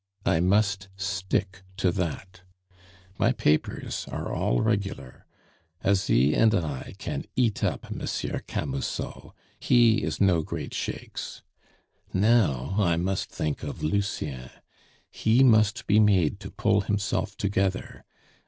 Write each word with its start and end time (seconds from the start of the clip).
I 0.25 0.39
must 0.39 0.87
stick 0.97 1.61
to 1.77 1.91
that. 1.91 2.41
My 3.19 3.33
papers 3.33 4.07
are 4.09 4.33
all 4.33 4.59
regular. 4.61 5.27
Asie 5.85 6.33
and 6.33 6.55
I 6.55 6.95
can 6.97 7.25
eat 7.35 7.63
up 7.63 7.91
Monsieur 7.91 8.39
Camusot; 8.47 9.35
he 9.59 10.01
is 10.01 10.19
no 10.19 10.41
great 10.41 10.73
shakes! 10.73 11.43
"Now 12.11 12.73
I 12.79 12.97
must 12.97 13.29
think 13.29 13.61
of 13.61 13.83
Lucien; 13.83 14.49
he 15.11 15.43
must 15.43 15.85
be 15.85 15.99
made 15.99 16.39
to 16.39 16.49
pull 16.49 16.81
himself 16.81 17.37
together. 17.37 18.03